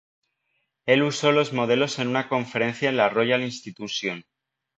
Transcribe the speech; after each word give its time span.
El 0.87 1.03
usó 1.03 1.31
los 1.31 1.53
modelos 1.53 1.99
en 1.99 2.07
una 2.07 2.27
conferencia 2.27 2.89
en 2.89 2.97
la 2.97 3.07
Royal 3.09 3.43
Institution. 3.43 4.25